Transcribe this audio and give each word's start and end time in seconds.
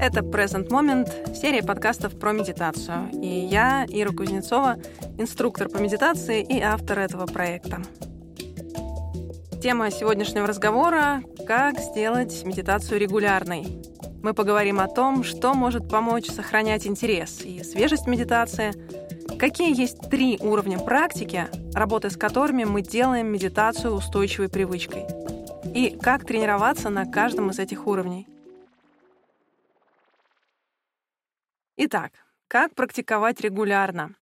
Это 0.00 0.20
Present 0.20 0.68
Moment, 0.68 1.34
серия 1.34 1.60
подкастов 1.60 2.16
про 2.16 2.30
медитацию. 2.30 3.10
И 3.20 3.26
я, 3.26 3.84
Ира 3.88 4.12
Кузнецова, 4.12 4.76
инструктор 5.18 5.68
по 5.68 5.78
медитации 5.78 6.40
и 6.40 6.60
автор 6.60 7.00
этого 7.00 7.26
проекта. 7.26 7.82
Тема 9.60 9.90
сегодняшнего 9.90 10.46
разговора— 10.46 11.22
как 11.48 11.80
сделать 11.80 12.44
медитацию 12.44 13.00
регулярной. 13.00 13.82
Мы 14.22 14.34
поговорим 14.34 14.78
о 14.78 14.86
том, 14.86 15.24
что 15.24 15.52
может 15.54 15.88
помочь 15.88 16.26
сохранять 16.26 16.86
интерес 16.86 17.40
и 17.42 17.64
свежесть 17.64 18.06
медитации, 18.06 18.72
какие 19.36 19.76
есть 19.76 20.08
три 20.08 20.38
уровня 20.40 20.78
практики, 20.78 21.48
работы 21.74 22.10
с 22.10 22.16
которыми 22.16 22.62
мы 22.62 22.82
делаем 22.82 23.32
медитацию 23.32 23.94
устойчивой 23.94 24.48
привычкой, 24.48 25.06
и 25.74 25.90
как 26.00 26.24
тренироваться 26.24 26.88
на 26.88 27.04
каждом 27.04 27.50
из 27.50 27.58
этих 27.58 27.88
уровней— 27.88 28.28
Итак, 31.80 32.10
как 32.48 32.74
практиковать 32.74 33.40
регулярно? 33.40 34.16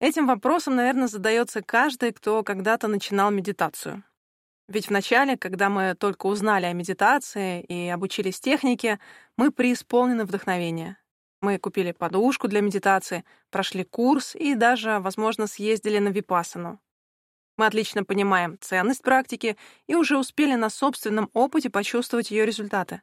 Этим 0.00 0.26
вопросом, 0.26 0.74
наверное, 0.74 1.06
задается 1.06 1.62
каждый, 1.62 2.12
кто 2.12 2.42
когда-то 2.42 2.88
начинал 2.88 3.30
медитацию. 3.30 4.02
Ведь 4.66 4.88
вначале, 4.88 5.36
когда 5.36 5.68
мы 5.68 5.94
только 5.94 6.26
узнали 6.26 6.66
о 6.66 6.72
медитации 6.72 7.62
и 7.62 7.88
обучились 7.88 8.40
технике, 8.40 8.98
мы 9.36 9.52
преисполнены 9.52 10.24
вдохновения. 10.24 10.98
Мы 11.40 11.60
купили 11.60 11.92
подушку 11.92 12.48
для 12.48 12.60
медитации, 12.60 13.24
прошли 13.50 13.84
курс 13.84 14.34
и 14.34 14.56
даже, 14.56 14.98
возможно, 14.98 15.46
съездили 15.46 16.00
на 16.00 16.08
випассану. 16.08 16.80
Мы 17.56 17.66
отлично 17.66 18.02
понимаем 18.02 18.58
ценность 18.60 19.02
практики 19.02 19.56
и 19.86 19.94
уже 19.94 20.18
успели 20.18 20.56
на 20.56 20.70
собственном 20.70 21.30
опыте 21.34 21.70
почувствовать 21.70 22.32
ее 22.32 22.44
результаты. 22.44 23.00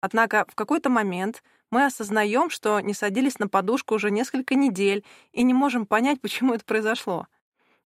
Однако 0.00 0.46
в 0.48 0.54
какой-то 0.54 0.88
момент 0.88 1.42
мы 1.70 1.84
осознаем, 1.84 2.50
что 2.50 2.80
не 2.80 2.94
садились 2.94 3.38
на 3.38 3.48
подушку 3.48 3.94
уже 3.94 4.10
несколько 4.10 4.54
недель 4.54 5.04
и 5.32 5.42
не 5.42 5.54
можем 5.54 5.86
понять, 5.86 6.20
почему 6.22 6.54
это 6.54 6.64
произошло. 6.64 7.26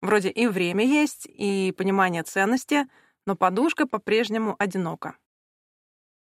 Вроде 0.00 0.30
и 0.30 0.46
время 0.46 0.84
есть, 0.84 1.26
и 1.26 1.74
понимание 1.76 2.22
ценности, 2.22 2.86
но 3.26 3.36
подушка 3.36 3.86
по-прежнему 3.86 4.56
одинока. 4.58 5.16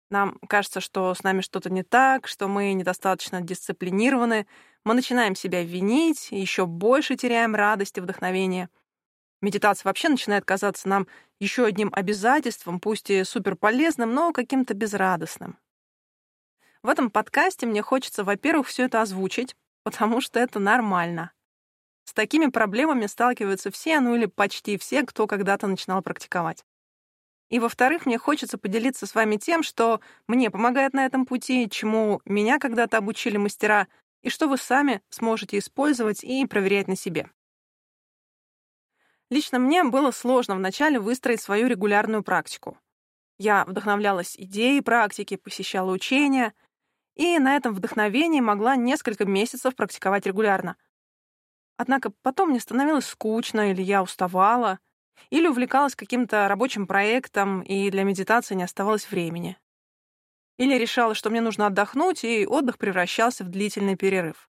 Нам 0.09 0.37
кажется, 0.47 0.81
что 0.81 1.13
с 1.13 1.23
нами 1.23 1.41
что-то 1.41 1.69
не 1.69 1.83
так, 1.83 2.27
что 2.27 2.47
мы 2.47 2.73
недостаточно 2.73 3.41
дисциплинированы, 3.41 4.47
мы 4.83 4.93
начинаем 4.93 5.35
себя 5.35 5.63
винить, 5.63 6.31
еще 6.31 6.67
больше 6.67 7.15
теряем 7.15 7.55
радость 7.55 7.97
и 7.97 8.01
вдохновение. 8.01 8.69
Медитация 9.41 9.89
вообще 9.89 10.09
начинает 10.09 10.45
казаться 10.45 10.87
нам 10.87 11.07
еще 11.39 11.65
одним 11.65 11.89
обязательством, 11.91 12.79
пусть 12.79 13.09
и 13.09 13.23
суперполезным, 13.23 14.13
но 14.13 14.31
каким-то 14.31 14.73
безрадостным. 14.73 15.57
В 16.85 16.89
этом 16.89 17.09
подкасте 17.09 17.65
мне 17.65 17.81
хочется, 17.81 18.23
во-первых, 18.23 18.67
все 18.67 18.83
это 18.83 19.01
озвучить, 19.01 19.55
потому 19.81 20.21
что 20.21 20.39
это 20.39 20.59
нормально. 20.59 21.31
С 22.03 22.13
такими 22.13 22.45
проблемами 22.45 23.07
сталкиваются 23.07 23.71
все, 23.71 23.99
ну 23.99 24.15
или 24.15 24.27
почти 24.27 24.77
все, 24.77 25.01
кто 25.01 25.25
когда-то 25.25 25.65
начинал 25.65 26.03
практиковать. 26.03 26.63
И, 27.49 27.57
во-вторых, 27.57 28.05
мне 28.05 28.19
хочется 28.19 28.59
поделиться 28.59 29.07
с 29.07 29.15
вами 29.15 29.37
тем, 29.37 29.63
что 29.63 29.99
мне 30.27 30.51
помогает 30.51 30.93
на 30.93 31.07
этом 31.07 31.25
пути, 31.25 31.67
чему 31.71 32.21
меня 32.23 32.59
когда-то 32.59 32.99
обучили 32.99 33.37
мастера, 33.37 33.87
и 34.21 34.29
что 34.29 34.47
вы 34.47 34.59
сами 34.59 35.01
сможете 35.09 35.57
использовать 35.57 36.23
и 36.23 36.45
проверять 36.45 36.87
на 36.87 36.95
себе. 36.95 37.31
Лично 39.31 39.57
мне 39.57 39.83
было 39.83 40.11
сложно 40.11 40.55
вначале 40.55 40.99
выстроить 40.99 41.41
свою 41.41 41.65
регулярную 41.65 42.21
практику. 42.21 42.77
Я 43.39 43.65
вдохновлялась 43.65 44.35
идеей 44.37 44.81
практики, 44.81 45.35
посещала 45.35 45.91
учения— 45.91 46.53
и 47.15 47.39
на 47.39 47.55
этом 47.55 47.73
вдохновении 47.73 48.41
могла 48.41 48.75
несколько 48.75 49.25
месяцев 49.25 49.75
практиковать 49.75 50.25
регулярно. 50.25 50.75
Однако 51.77 52.11
потом 52.21 52.49
мне 52.49 52.59
становилось 52.59 53.05
скучно, 53.05 53.71
или 53.71 53.81
я 53.81 54.03
уставала, 54.03 54.79
или 55.29 55.47
увлекалась 55.47 55.95
каким-то 55.95 56.47
рабочим 56.47 56.87
проектом, 56.87 57.61
и 57.61 57.89
для 57.89 58.03
медитации 58.03 58.55
не 58.55 58.63
оставалось 58.63 59.09
времени. 59.09 59.57
Или 60.57 60.77
решала, 60.77 61.15
что 61.15 61.29
мне 61.29 61.41
нужно 61.41 61.67
отдохнуть, 61.67 62.23
и 62.23 62.45
отдых 62.45 62.77
превращался 62.77 63.43
в 63.43 63.49
длительный 63.49 63.97
перерыв. 63.97 64.49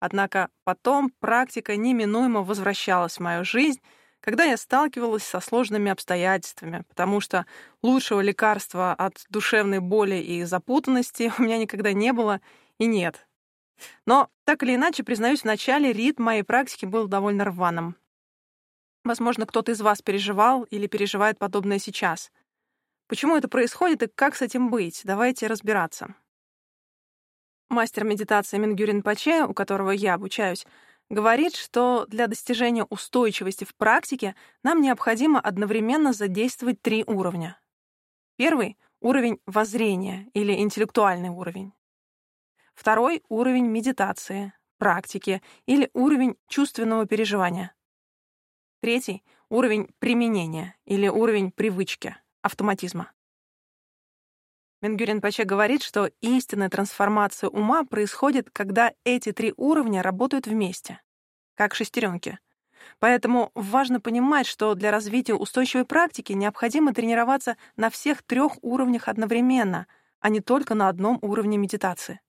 Однако 0.00 0.50
потом 0.64 1.10
практика 1.10 1.76
неминуемо 1.76 2.42
возвращалась 2.42 3.16
в 3.16 3.20
мою 3.20 3.44
жизнь, 3.44 3.80
когда 4.24 4.44
я 4.44 4.56
сталкивалась 4.56 5.22
со 5.22 5.38
сложными 5.38 5.90
обстоятельствами, 5.90 6.82
потому 6.88 7.20
что 7.20 7.44
лучшего 7.82 8.22
лекарства 8.22 8.94
от 8.94 9.22
душевной 9.28 9.80
боли 9.80 10.14
и 10.14 10.44
запутанности 10.44 11.30
у 11.38 11.42
меня 11.42 11.58
никогда 11.58 11.92
не 11.92 12.10
было 12.14 12.40
и 12.78 12.86
нет. 12.86 13.28
Но, 14.06 14.30
так 14.44 14.62
или 14.62 14.76
иначе, 14.76 15.04
признаюсь, 15.04 15.42
в 15.42 15.44
начале 15.44 15.92
ритм 15.92 16.22
моей 16.22 16.42
практики 16.42 16.86
был 16.86 17.06
довольно 17.06 17.44
рваным. 17.44 17.96
Возможно, 19.04 19.44
кто-то 19.44 19.72
из 19.72 19.82
вас 19.82 20.00
переживал 20.00 20.62
или 20.62 20.86
переживает 20.86 21.38
подобное 21.38 21.78
сейчас. 21.78 22.32
Почему 23.08 23.36
это 23.36 23.48
происходит 23.48 24.04
и 24.04 24.06
как 24.06 24.36
с 24.36 24.40
этим 24.40 24.70
быть? 24.70 25.02
Давайте 25.04 25.48
разбираться. 25.48 26.14
Мастер 27.68 28.04
медитации 28.04 28.56
Мингюрин 28.56 29.02
Паче, 29.02 29.44
у 29.44 29.52
которого 29.52 29.90
я 29.90 30.14
обучаюсь, 30.14 30.64
говорит, 31.10 31.54
что 31.54 32.06
для 32.06 32.26
достижения 32.26 32.84
устойчивости 32.84 33.64
в 33.64 33.74
практике 33.74 34.34
нам 34.62 34.80
необходимо 34.80 35.40
одновременно 35.40 36.12
задействовать 36.12 36.82
три 36.82 37.04
уровня. 37.06 37.60
Первый— 38.36 38.76
уровень 39.00 39.40
воззрения 39.46 40.28
или 40.34 40.52
интеллектуальный 40.52 41.28
уровень. 41.28 41.72
Второй— 42.74 43.22
уровень 43.28 43.66
медитации, 43.66 44.52
практики 44.78 45.42
или 45.66 45.90
уровень 45.94 46.36
чувственного 46.48 47.06
переживания. 47.06 47.74
Третий— 48.80 49.22
уровень 49.48 49.88
применения 49.98 50.76
или 50.84 51.08
уровень 51.08 51.52
привычки, 51.52 52.16
автоматизма. 52.42 53.13
Менгюрин 54.84 55.22
Паче 55.22 55.44
говорит, 55.44 55.82
что 55.82 56.10
истинная 56.20 56.68
трансформация 56.68 57.48
ума 57.48 57.84
происходит, 57.84 58.50
когда 58.52 58.92
эти 59.04 59.32
три 59.32 59.54
уровня 59.56 60.02
работают 60.02 60.46
вместе, 60.46 61.00
как 61.54 61.74
шестеренки. 61.74 62.38
Поэтому 62.98 63.50
важно 63.54 63.98
понимать, 63.98 64.46
что 64.46 64.74
для 64.74 64.90
развития 64.90 65.32
устойчивой 65.32 65.86
практики 65.86 66.34
необходимо 66.34 66.92
тренироваться 66.92 67.56
на 67.76 67.88
всех 67.88 68.22
трех 68.24 68.62
уровнях 68.62 69.08
одновременно, 69.08 69.86
а 70.20 70.28
не 70.28 70.40
только 70.40 70.74
на 70.74 70.90
одном 70.90 71.18
уровне 71.22 71.56
медитации. 71.56 72.20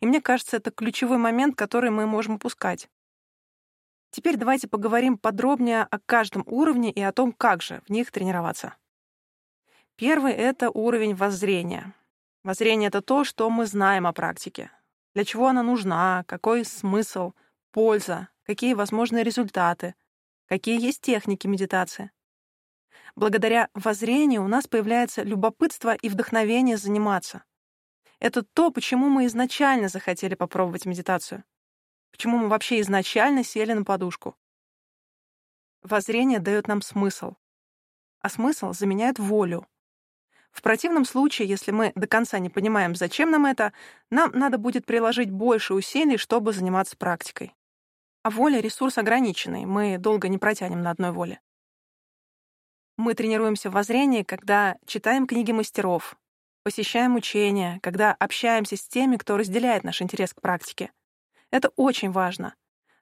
И 0.00 0.06
мне 0.06 0.20
кажется, 0.20 0.58
это 0.58 0.72
ключевой 0.72 1.16
момент, 1.16 1.56
который 1.56 1.88
мы 1.88 2.04
можем 2.04 2.34
упускать. 2.34 2.90
Теперь 4.10 4.36
давайте 4.36 4.68
поговорим 4.68 5.16
подробнее 5.16 5.84
о 5.84 5.98
каждом 6.00 6.42
уровне 6.44 6.92
и 6.92 7.00
о 7.00 7.12
том, 7.12 7.32
как 7.32 7.62
же 7.62 7.80
в 7.86 7.90
них 7.90 8.10
тренироваться. 8.10 8.74
Первый— 10.02 10.32
это 10.34 10.68
уровень 10.68 11.14
воззрения. 11.14 11.94
Воззрение— 12.42 12.88
это 12.88 13.02
то, 13.02 13.22
что 13.22 13.48
мы 13.48 13.66
знаем 13.66 14.04
о 14.08 14.12
практике. 14.12 14.72
Для 15.14 15.24
чего 15.24 15.46
она 15.46 15.62
нужна, 15.62 16.24
какой 16.26 16.64
смысл, 16.64 17.34
польза, 17.70 18.28
какие 18.42 18.74
возможны 18.74 19.22
результаты, 19.22 19.94
какие 20.46 20.84
есть 20.84 21.02
техники 21.02 21.46
медитации. 21.46 22.10
Благодаря 23.14 23.68
воззрению 23.74 24.42
у 24.42 24.48
нас 24.48 24.66
появляется 24.66 25.22
любопытство 25.22 25.94
и 25.94 26.08
вдохновение 26.08 26.78
заниматься. 26.78 27.44
Это 28.18 28.42
то, 28.42 28.72
почему 28.72 29.08
мы 29.08 29.26
изначально 29.26 29.86
захотели 29.86 30.34
попробовать 30.34 30.84
медитацию. 30.84 31.44
Почему 32.10 32.38
мы 32.38 32.48
вообще 32.48 32.80
изначально 32.80 33.44
сели 33.44 33.72
на 33.72 33.84
подушку. 33.84 34.36
Воззрение 35.80 36.40
дает 36.40 36.66
нам 36.66 36.82
смысл. 36.82 37.36
А 38.18 38.28
смысл 38.28 38.72
заменяет 38.72 39.20
волю. 39.20 39.68
В 40.52 40.60
противном 40.60 41.04
случае, 41.04 41.48
если 41.48 41.72
мы 41.72 41.92
до 41.94 42.06
конца 42.06 42.38
не 42.38 42.50
понимаем, 42.50 42.94
зачем 42.94 43.30
нам 43.30 43.46
это, 43.46 43.72
нам 44.10 44.30
надо 44.32 44.58
будет 44.58 44.86
приложить 44.86 45.30
больше 45.30 45.74
усилий, 45.74 46.18
чтобы 46.18 46.52
заниматься 46.52 46.96
практикой. 46.96 47.54
А 48.22 48.30
воля— 48.30 48.60
ресурс 48.60 48.98
ограниченный, 48.98 49.64
мы 49.64 49.98
долго 49.98 50.28
не 50.28 50.38
протянем 50.38 50.82
на 50.82 50.90
одной 50.90 51.10
воле. 51.10 51.40
Мы 52.98 53.14
тренируемся 53.14 53.70
в 53.70 53.72
воззрении, 53.72 54.22
когда 54.22 54.76
читаем 54.86 55.26
книги 55.26 55.50
мастеров, 55.50 56.16
посещаем 56.62 57.16
учения, 57.16 57.80
когда 57.82 58.12
общаемся 58.12 58.76
с 58.76 58.86
теми, 58.86 59.16
кто 59.16 59.38
разделяет 59.38 59.82
наш 59.82 60.02
интерес 60.02 60.34
к 60.34 60.40
практике. 60.40 60.92
Это 61.50 61.70
очень 61.76 62.12
важно. 62.12 62.54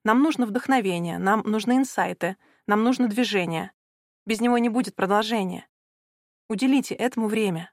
Нам 0.04 0.22
нужно 0.22 0.46
вдохновение, 0.46 1.18
нам 1.18 1.42
нужны 1.44 1.76
инсайты, 1.76 2.36
нам 2.66 2.84
нужно 2.84 3.08
движение. 3.08 3.72
Без 4.24 4.40
него 4.40 4.56
не 4.58 4.68
будет 4.68 4.94
продолжения. 4.94 5.66
Уделите 6.50 6.96
этому 6.96 7.28
время. 7.28 7.70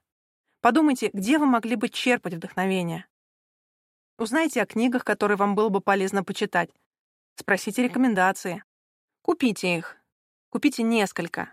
Подумайте, 0.60 1.10
где 1.12 1.38
вы 1.38 1.46
могли 1.46 1.74
бы 1.74 1.88
черпать 1.88 2.34
вдохновение. 2.34 3.06
Узнайте 4.18 4.62
о 4.62 4.66
книгах, 4.66 5.02
которые 5.02 5.36
вам 5.36 5.56
было 5.56 5.68
бы 5.68 5.80
полезно 5.80 6.22
почитать. 6.22 6.70
Спросите 7.34 7.82
рекомендации. 7.82 8.62
Купите 9.22 9.76
их. 9.76 9.96
Купите 10.50 10.84
несколько. 10.84 11.52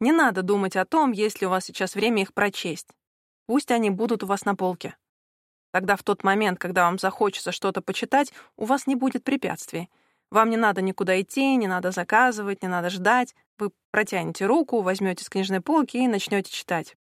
Не 0.00 0.12
надо 0.12 0.42
думать 0.42 0.76
о 0.76 0.84
том, 0.84 1.12
есть 1.12 1.40
ли 1.40 1.46
у 1.46 1.50
вас 1.50 1.64
сейчас 1.64 1.94
время 1.94 2.20
их 2.20 2.34
прочесть. 2.34 2.90
Пусть 3.46 3.70
они 3.70 3.88
будут 3.88 4.22
у 4.22 4.26
вас 4.26 4.44
на 4.44 4.54
полке. 4.54 4.98
Тогда 5.70 5.96
в 5.96 6.02
тот 6.02 6.24
момент, 6.24 6.58
когда 6.58 6.84
вам 6.84 6.98
захочется 6.98 7.52
что-то 7.52 7.80
почитать, 7.80 8.34
у 8.56 8.66
вас 8.66 8.86
не 8.86 8.96
будет 8.96 9.24
препятствий. 9.24 9.88
Вам 10.30 10.50
не 10.50 10.56
надо 10.56 10.82
никуда 10.82 11.20
идти, 11.20 11.56
не 11.56 11.66
надо 11.66 11.90
заказывать, 11.92 12.62
не 12.62 12.68
надо 12.68 12.90
ждать. 12.90 13.34
Вы 13.58 13.70
протянете 13.90 14.46
руку, 14.46 14.82
возьмете 14.82 15.24
с 15.24 15.28
книжной 15.28 15.60
полки 15.60 15.96
и 15.96 16.08
начнете 16.08 16.50
читать. 16.50 16.96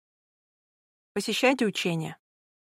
Посещайте 1.14 1.66
учения. 1.66 2.18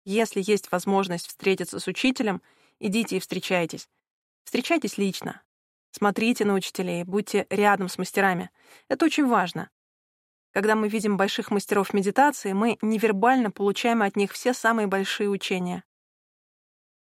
Если 0.05 0.43
есть 0.45 0.71
возможность 0.73 1.29
встретиться 1.29 1.79
с 1.79 1.87
учителем, 1.87 2.43
идите 2.81 3.17
и 3.17 3.21
встречайтесь. 3.21 3.89
Встречайтесь 4.45 4.99
лично. 4.99 5.43
Смотрите 5.93 6.45
на 6.45 6.55
учителей, 6.55 7.05
будьте 7.05 7.47
рядом 7.51 7.89
с 7.89 7.99
мастерами. 7.99 8.51
Это 8.89 9.05
очень 9.05 9.27
важно. 9.27 9.71
Когда 10.53 10.75
мы 10.75 10.89
видим 10.89 11.17
больших 11.17 11.51
мастеров 11.51 11.95
медитации, 11.95 12.53
мы 12.53 12.79
невербально 12.83 13.51
получаем 13.51 14.03
от 14.03 14.17
них 14.17 14.33
все 14.33 14.53
самые 14.53 14.87
большие 14.87 15.29
учения. 15.29 15.85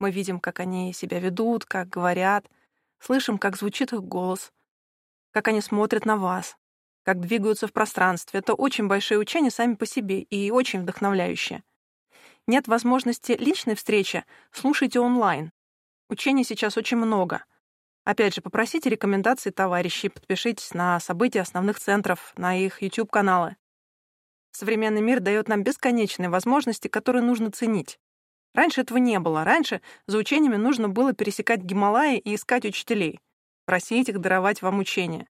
Мы 0.01 0.11
видим, 0.11 0.39
как 0.39 0.61
они 0.61 0.93
себя 0.93 1.19
ведут, 1.19 1.65
как 1.65 1.89
говорят, 1.89 2.49
слышим, 2.99 3.39
как 3.39 3.57
звучит 3.57 3.93
их 3.93 4.03
голос, 4.03 4.53
как 5.31 5.49
они 5.49 5.61
смотрят 5.61 6.05
на 6.05 6.17
вас, 6.17 6.57
как 7.05 7.21
двигаются 7.21 7.67
в 7.67 7.73
пространстве. 7.73 8.41
Это 8.41 8.55
очень 8.55 8.89
большие 8.89 9.19
учения 9.19 9.51
сами 9.51 9.75
по 9.75 9.87
себе 9.87 10.23
и 10.23 10.51
очень 10.51 10.83
вдохновляющие. 10.83 11.63
Нет 12.47 12.67
возможности 12.67 13.33
личной 13.33 13.75
встречи, 13.75 14.25
слушайте 14.53 15.01
онлайн. 15.01 15.53
Учений 16.09 16.45
сейчас 16.45 16.77
очень 16.77 16.97
много. 16.97 17.45
Опять 18.05 18.35
же, 18.35 18.41
попросите 18.41 18.89
рекомендации 18.89 19.51
товарищей, 19.51 20.09
подпишитесь 20.09 20.73
на 20.73 20.99
события 20.99 21.43
основных 21.43 21.79
центров, 21.79 22.33
на 22.37 22.57
их 22.57 22.81
YouTube-каналы. 22.81 23.57
Современный 24.51 25.03
мир 25.03 25.21
дает 25.21 25.49
нам 25.49 25.63
бесконечные 25.63 26.31
возможности, 26.31 26.89
которые 26.89 27.23
нужно 27.23 27.51
ценить. 27.51 28.01
Раньше 28.55 28.81
этого 28.81 28.99
не 28.99 29.19
было. 29.19 29.45
Раньше 29.45 29.81
за 30.07 30.19
учениями 30.19 30.57
нужно 30.57 30.89
было 30.89 31.13
пересекать 31.13 31.61
Гималаи 31.61 32.19
и 32.19 32.35
искать 32.35 32.65
учителей, 32.65 33.21
просить 33.67 34.09
их 34.09 34.21
даровать 34.21 34.63
вам 34.63 34.79
учения. 34.79 35.29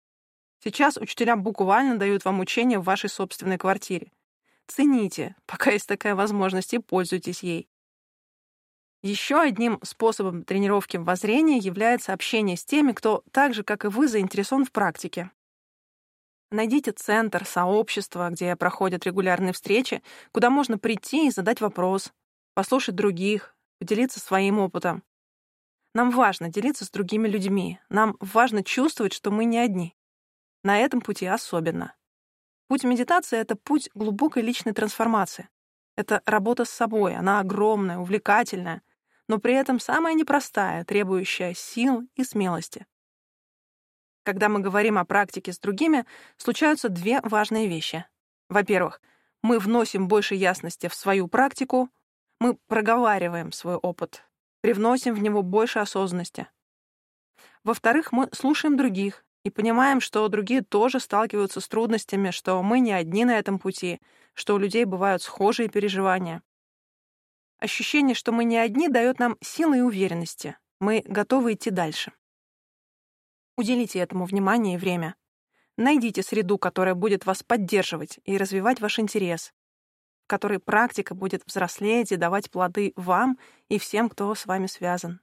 Сейчас 0.64 0.98
учителя 0.98 1.36
буквально 1.36 1.98
дают 1.98 2.24
вам 2.24 2.40
учения 2.40 2.80
в 2.80 2.84
вашей 2.84 3.10
собственной 3.10 3.58
квартире. 3.58 4.12
Цените, 4.68 5.36
пока 5.46 5.72
есть 5.72 5.88
такая 5.88 6.16
возможность, 6.16 6.74
и 6.74 6.80
пользуйтесь 6.80 7.44
ей. 7.44 7.68
Еще 9.04 9.40
одним 9.40 9.80
способом 9.82 10.44
тренировки 10.44 10.98
воззрения 10.98 11.58
является 11.58 12.14
общение 12.14 12.56
с 12.56 12.64
теми, 12.64 12.92
кто 12.92 13.24
так 13.32 13.56
же, 13.56 13.64
как 13.64 13.84
и 13.84 13.88
вы, 13.88 14.08
заинтересован 14.08 14.64
в 14.64 14.72
практике. 14.72 15.32
Найдите 16.52 16.92
центр, 16.92 17.46
сообщество, 17.46 18.30
где 18.30 18.56
проходят 18.56 19.06
регулярные 19.06 19.54
встречи, 19.54 20.04
куда 20.32 20.52
можно 20.52 20.78
прийти 20.78 21.28
и 21.28 21.32
задать 21.32 21.62
вопрос, 21.62 22.14
послушать 22.54 22.96
других, 22.96 23.56
поделиться 23.80 24.20
своим 24.20 24.60
опытом. 24.60 25.04
Нам 25.94 26.12
важно 26.12 26.50
делиться 26.50 26.86
с 26.86 26.90
другими 26.90 27.28
людьми. 27.28 27.80
Нам 27.90 28.16
важно 28.20 28.64
чувствовать, 28.64 29.14
что 29.14 29.32
мы 29.32 29.46
не 29.46 29.58
одни. 29.58 29.96
На 30.64 30.78
этом 30.80 31.02
пути 31.02 31.26
особенно. 31.26 31.96
Путь 32.68 32.84
медитации— 32.84 33.38
это 33.40 33.56
путь 33.56 33.90
глубокой 33.94 34.44
личной 34.44 34.74
трансформации. 34.74 35.50
Это 35.98 36.22
работа 36.26 36.64
с 36.64 36.70
собой, 36.70 37.16
она 37.16 37.40
огромная, 37.42 37.98
увлекательная, 37.98 38.82
но 39.28 39.40
при 39.40 39.54
этом 39.54 39.80
самая 39.80 40.14
непростая, 40.14 40.86
требующая 40.86 41.54
сил 41.54 42.08
и 42.16 42.24
смелости. 42.24 42.86
Когда 44.24 44.50
мы 44.50 44.60
говорим 44.60 44.98
о 44.98 45.06
практике 45.06 45.52
с 45.52 45.60
другими, 45.60 46.06
случаются 46.38 46.90
две 46.90 47.20
важные 47.22 47.68
вещи. 47.68 48.06
Во-первых, 48.50 49.02
мы 49.42 49.60
вносим 49.60 50.08
больше 50.08 50.36
ясности 50.36 50.88
в 50.88 50.94
свою 50.94 51.28
практику, 51.28 51.90
мы 52.42 52.58
проговариваем 52.68 53.52
свой 53.52 53.76
опыт, 53.76 54.24
привносим 54.62 55.14
в 55.14 55.22
него 55.22 55.44
больше 55.44 55.78
осознанности. 55.78 56.48
Во-вторых, 57.64 58.12
мы 58.12 58.30
слушаем 58.34 58.78
других 58.78 59.24
и 59.44 59.52
понимаем, 59.52 60.02
что 60.02 60.28
другие 60.28 60.64
тоже 60.64 61.00
сталкиваются 61.00 61.62
с 61.62 61.68
трудностями, 61.68 62.32
что 62.32 62.60
мы 62.64 62.80
не 62.80 62.94
одни 62.94 63.26
на 63.26 63.38
этом 63.38 63.60
пути, 63.60 64.02
что 64.34 64.56
у 64.56 64.58
людей 64.58 64.86
бывают 64.86 65.22
схожие 65.22 65.70
переживания. 65.70 66.42
Ощущение, 67.60 68.16
что 68.16 68.32
мы 68.32 68.44
не 68.44 68.58
одни, 68.58 68.90
дает 68.90 69.20
нам 69.20 69.38
силы 69.42 69.78
и 69.78 69.82
уверенности. 69.82 70.58
Мы 70.80 71.04
готовы 71.06 71.54
идти 71.54 71.70
дальше. 71.70 72.12
Уделите 73.56 74.00
этому 74.00 74.26
внимание 74.26 74.76
и 74.76 74.80
время. 74.80 75.14
Найдите 75.78 76.24
среду, 76.24 76.58
которая 76.58 76.96
будет 76.96 77.28
вас 77.28 77.44
поддерживать 77.44 78.20
и 78.24 78.36
развивать 78.36 78.82
ваш 78.82 78.98
интерес, 78.98 79.54
которой 80.32 80.60
практика 80.60 81.14
будет 81.14 81.44
взрослеть 81.46 82.14
и 82.14 82.16
давать 82.16 82.50
плоды 82.50 82.94
вам 82.96 83.38
и 83.68 83.78
всем, 83.78 84.08
кто 84.08 84.34
с 84.34 84.46
вами 84.46 84.68
связан. 84.68 85.20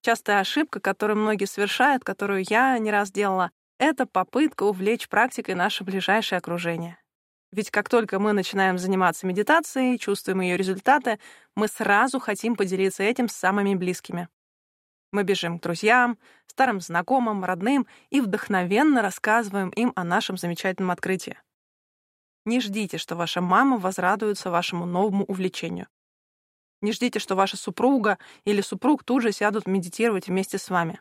Частая 0.00 0.38
ошибка, 0.38 0.78
которую 0.78 1.16
многие 1.16 1.46
совершают, 1.46 2.04
которую 2.04 2.44
я 2.48 2.78
не 2.78 2.92
раз 2.92 3.10
делала, 3.10 3.50
это 3.80 4.06
попытка 4.06 4.62
увлечь 4.62 5.08
практикой 5.08 5.56
наше 5.56 5.82
ближайшее 5.82 6.36
окружение. 6.36 6.98
Ведь 7.50 7.72
как 7.72 7.88
только 7.88 8.20
мы 8.20 8.32
начинаем 8.32 8.78
заниматься 8.78 9.26
медитацией, 9.26 9.98
чувствуем 9.98 10.40
ее 10.40 10.56
результаты, 10.56 11.18
мы 11.56 11.66
сразу 11.66 12.20
хотим 12.20 12.54
поделиться 12.54 13.02
этим 13.02 13.28
с 13.28 13.32
самыми 13.32 13.74
близкими. 13.74 14.28
Мы 15.10 15.24
бежим 15.24 15.58
к 15.58 15.62
друзьям, 15.62 16.16
старым 16.46 16.80
знакомым, 16.80 17.44
родным 17.44 17.88
и 18.10 18.20
вдохновенно 18.20 19.02
рассказываем 19.02 19.70
им 19.70 19.92
о 19.96 20.04
нашем 20.04 20.36
замечательном 20.36 20.92
открытии. 20.92 21.38
Не 22.48 22.60
ждите, 22.60 22.96
что 22.96 23.14
ваша 23.14 23.42
мама 23.42 23.76
возрадуется 23.76 24.50
вашему 24.50 24.86
новому 24.86 25.26
увлечению. 25.26 25.86
Не 26.80 26.92
ждите, 26.92 27.18
что 27.18 27.34
ваша 27.34 27.58
супруга 27.58 28.16
или 28.46 28.62
супруг 28.62 29.04
тут 29.04 29.20
же 29.20 29.32
сядут 29.32 29.66
медитировать 29.66 30.28
вместе 30.28 30.56
с 30.56 30.70
вами. 30.70 30.98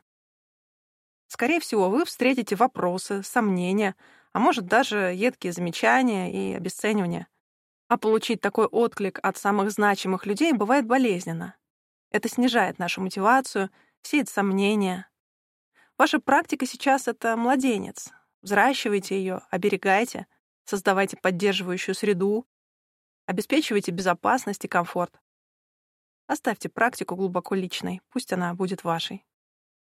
Скорее 1.27 1.61
всего, 1.61 1.89
вы 1.89 2.03
встретите 2.03 2.57
вопросы, 2.57 3.23
сомнения, 3.23 3.95
а 4.33 4.39
может 4.39 4.65
даже 4.65 5.13
едкие 5.15 5.53
замечания 5.53 6.33
и 6.33 6.53
обесценивания. 6.53 7.29
А 7.87 7.97
получить 7.97 8.41
такой 8.41 8.65
отклик 8.65 9.17
от 9.23 9.37
самых 9.37 9.71
значимых 9.71 10.25
людей 10.25 10.51
бывает 10.51 10.85
болезненно. 10.85 11.55
Это 12.11 12.27
снижает 12.27 12.77
нашу 12.77 12.99
мотивацию, 12.99 13.69
сеет 14.01 14.27
сомнения. 14.27 15.09
Ваша 15.97 16.19
практика 16.19 16.65
сейчас— 16.65 17.07
это 17.07 17.37
младенец. 17.37 18.09
Взращивайте 18.41 19.17
ее, 19.17 19.43
оберегайте— 19.49 20.27
создавайте 20.67 21.17
поддерживающую 21.17 21.95
среду, 21.95 22.45
обеспечивайте 23.25 23.91
безопасность 23.91 24.65
и 24.65 24.67
комфорт. 24.67 25.19
Оставьте 26.27 26.67
практику 26.67 27.15
глубоко 27.15 27.55
личной, 27.55 28.01
пусть 28.09 28.33
она 28.33 28.53
будет 28.53 28.83
вашей. 28.83 29.25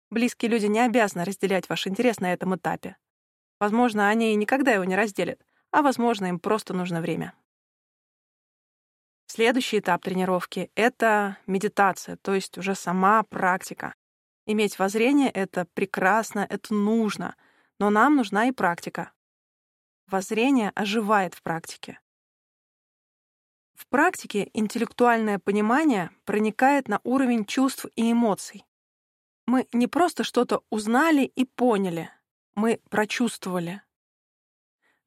Близкие 0.09 0.49
люди 0.49 0.67
не 0.67 0.79
обязаны 0.79 1.25
разделять 1.25 1.67
ваш 1.67 1.85
интерес 1.85 2.19
на 2.19 2.31
этом 2.31 2.55
этапе. 2.55 2.95
Возможно, 3.59 4.07
они 4.07 4.33
никогда 4.35 4.71
его 4.71 4.85
не 4.85 4.95
разделят, 4.95 5.45
а, 5.71 5.81
возможно, 5.81 6.27
им 6.27 6.39
просто 6.39 6.73
нужно 6.73 7.01
время. 7.01 7.33
Следующий 9.27 9.79
этап 9.79 10.03
тренировки— 10.03 10.71
это 10.75 11.37
медитация, 11.45 12.15
то 12.15 12.33
есть 12.33 12.57
уже 12.57 12.73
сама 12.73 13.21
практика. 13.23 13.93
Иметь 14.47 14.79
воззрение— 14.79 15.29
это 15.33 15.67
прекрасно, 15.73 16.47
это 16.49 16.73
нужно, 16.73 17.35
но 17.79 17.89
нам 17.89 18.15
нужна 18.15 18.47
и 18.47 18.51
практика 18.51 19.11
воззрение 20.11 20.71
оживает 20.75 21.33
в 21.33 21.41
практике. 21.41 21.99
В 23.73 23.87
практике 23.87 24.49
интеллектуальное 24.53 25.39
понимание 25.39 26.11
проникает 26.25 26.87
на 26.87 26.99
уровень 27.03 27.45
чувств 27.45 27.85
и 27.95 28.11
эмоций. 28.11 28.65
Мы 29.47 29.67
не 29.71 29.87
просто 29.87 30.23
что-то 30.23 30.63
узнали 30.69 31.23
и 31.23 31.45
поняли, 31.45 32.11
мы 32.55 32.81
прочувствовали. 32.89 33.81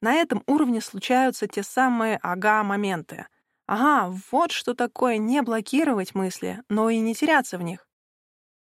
На 0.01 0.15
этом 0.15 0.43
уровне 0.47 0.81
случаются 0.81 1.47
те 1.47 1.63
самые 1.63 2.19
ага-моменты. 2.23 3.27
Ага, 3.67 4.19
вот 4.31 4.51
что 4.51 4.75
такое 4.75 5.19
не 5.19 5.43
блокировать 5.43 6.15
мысли, 6.15 6.63
но 6.69 6.91
и 6.91 6.99
не 6.99 7.15
теряться 7.15 7.59
в 7.59 7.63
них. 7.63 7.87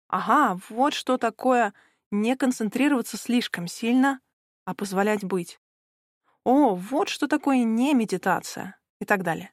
Ага, 0.08 0.60
вот 0.70 0.94
что 0.94 1.18
такое 1.18 1.74
не 2.12 2.36
концентрироваться 2.36 3.18
слишком 3.18 3.68
сильно, 3.68 4.20
а 4.66 4.76
позволять 4.76 5.24
быть. 5.24 5.60
О, 6.46 6.76
вот 6.76 7.10
что 7.10 7.28
такое 7.28 7.64
не 7.64 7.96
медитация 7.96 8.80
и 9.02 9.06
так 9.06 9.24
далее. 9.24 9.52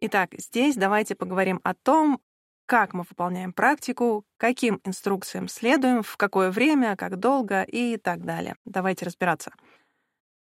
Итак, 0.00 0.30
здесь 0.38 0.74
давайте 0.74 1.14
поговорим 1.14 1.60
о 1.62 1.74
том, 1.74 2.20
как 2.64 2.94
мы 2.94 3.04
выполняем 3.08 3.52
практику, 3.52 4.24
каким 4.38 4.80
инструкциям 4.84 5.48
следуем, 5.48 6.02
в 6.02 6.16
какое 6.16 6.50
время, 6.50 6.96
как 6.96 7.18
долго 7.18 7.62
и 7.62 7.98
так 7.98 8.24
далее. 8.24 8.56
Давайте 8.64 9.04
разбираться. 9.04 9.52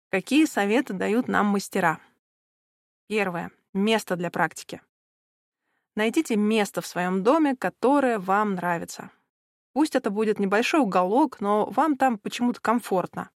Какие 0.10 0.46
советы 0.46 0.94
дают 0.94 1.28
нам 1.28 1.48
мастера? 1.48 2.00
Первое. 3.08 3.52
Место 3.74 4.16
для 4.16 4.32
практики. 4.32 4.82
Найдите 5.98 6.38
место 6.38 6.80
в 6.80 6.88
своем 6.88 7.24
доме, 7.24 7.58
которое 7.58 8.20
вам 8.20 8.56
нравится. 8.56 9.12
Пусть 9.74 9.96
это 9.96 10.10
будет 10.10 10.40
небольшой 10.40 10.80
уголок, 10.80 11.42
но 11.42 11.66
вам 11.66 11.98
там 11.98 12.18
почему-то 12.18 12.62
комфортно. 12.62 13.30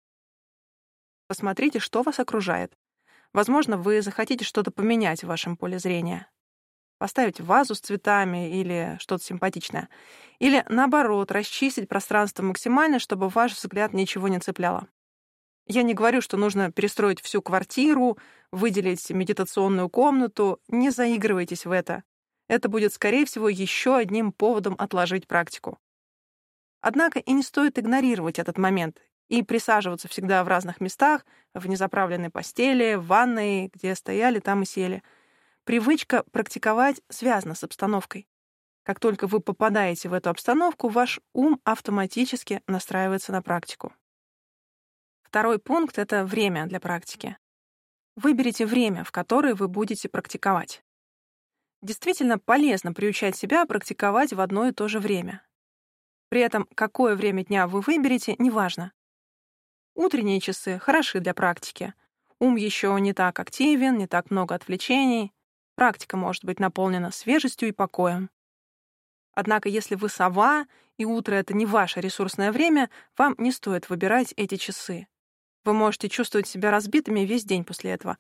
Посмотрите, 1.29 1.79
что 1.79 2.03
вас 2.03 2.19
окружает. 2.19 2.73
Возможно, 3.35 3.77
вы 3.77 4.03
захотите 4.03 4.45
что-то 4.45 4.71
поменять 4.71 5.23
в 5.23 5.27
вашем 5.29 5.57
поле 5.57 5.79
зрения. 5.79 6.31
поставить 6.99 7.41
вазу 7.41 7.77
с 7.77 7.81
цветами 7.81 8.51
или 8.61 8.97
что-то 9.01 9.23
симпатичное. 9.23 9.89
Или, 10.41 10.65
наоборот, 10.69 11.31
расчистить 11.31 11.89
пространство 11.89 12.43
максимально, 12.43 12.99
чтобы 12.99 13.29
ваш 13.29 13.55
взгляд 13.55 13.93
ничего 13.93 14.29
не 14.29 14.41
цепляло. 14.41 14.89
Я 15.67 15.83
не 15.85 15.95
говорю, 15.95 16.21
что 16.23 16.37
нужно 16.37 16.73
перестроить 16.73 17.21
всю 17.21 17.43
квартиру, 17.43 18.19
выделить 18.51 19.11
медитационную 19.11 19.89
комнату. 19.91 20.61
Не 20.69 20.91
заигрывайтесь 20.91 21.67
в 21.67 21.71
это. 21.71 22.05
Это 22.49 22.69
будет, 22.69 22.93
скорее 22.95 23.27
всего, 23.27 23.49
еще 23.49 23.97
одним 23.97 24.33
поводом 24.33 24.75
отложить 24.79 25.29
практику. 25.29 25.79
Однако 26.81 27.21
и 27.21 27.33
не 27.33 27.43
стоит 27.43 27.79
игнорировать 27.79 28.39
этот 28.39 28.59
момент 28.59 28.99
и 29.29 29.43
присаживаться 29.43 30.09
всегда 30.09 30.43
в 30.43 30.49
разных 30.49 30.81
местах, 30.81 31.25
в 31.55 31.67
незаправленной 31.69 32.31
постели, 32.31 32.95
в 32.95 33.07
ванной, 33.07 33.71
где 33.73 33.95
стояли, 33.95 34.41
там 34.41 34.63
и 34.63 34.67
сели. 34.67 35.03
Привычка 35.65 36.25
практиковать 36.33 37.01
связана 37.09 37.55
с 37.55 37.63
обстановкой. 37.63 38.27
Как 38.83 39.01
только 39.01 39.27
вы 39.27 39.41
попадаете 39.41 40.09
в 40.09 40.15
эту 40.15 40.31
обстановку, 40.31 40.89
ваш 40.89 41.21
ум 41.35 41.61
автоматически 41.65 42.63
настраивается 42.67 43.33
на 43.33 43.43
практику. 43.43 43.93
Второй 45.23 45.59
пункт— 45.59 45.99
это 46.01 46.25
время 46.25 46.65
для 46.67 46.81
практики. 46.81 47.37
Выберите 48.17 48.65
время, 48.65 49.05
в 49.05 49.13
которое 49.13 49.55
вы 49.55 49.69
будете 49.69 50.09
практиковать. 50.09 50.83
Действительно 51.83 52.39
полезно 52.39 52.95
приучать 52.95 53.37
себя 53.37 53.67
практиковать 53.67 54.33
в 54.33 54.41
одно 54.41 54.67
и 54.69 54.73
то 54.73 54.89
же 54.89 54.99
время. 54.99 55.43
При 56.29 56.41
этом 56.41 56.67
какое 56.75 57.15
время 57.15 57.45
дня 57.45 57.67
вы 57.67 57.83
выберете, 57.83 58.35
неважно. 58.39 58.93
Утренние 59.99 60.39
часы 60.39 60.79
хороши 60.79 61.19
для 61.19 61.35
практики. 61.35 61.93
Ум 62.39 62.55
еще 62.55 62.97
не 63.01 63.13
так 63.13 63.41
активен, 63.41 63.99
не 63.99 64.07
так 64.07 64.31
много 64.31 64.55
отвлечений. 64.55 65.33
Практика 65.75 66.17
может 66.17 66.45
быть 66.45 66.61
наполнена 66.61 67.11
свежестью 67.11 67.69
и 67.69 67.73
покоем. 67.73 68.31
Однако, 69.33 69.69
если 69.69 69.97
вы 69.97 70.09
сова, 70.09 70.69
и 70.99 71.05
утро— 71.05 71.35
это 71.35 71.53
не 71.53 71.67
ваше 71.67 72.01
ресурсное 72.01 72.53
время, 72.53 72.91
вам 73.17 73.35
не 73.39 73.51
стоит 73.51 73.89
выбирать 73.89 74.33
эти 74.37 74.55
часы. 74.55 75.09
Вы 75.65 75.73
можете 75.73 76.09
чувствовать 76.09 76.47
себя 76.47 76.71
разбитыми 76.71 77.23
весь 77.23 77.43
день 77.45 77.65
после 77.65 77.91
этого. 77.91 78.19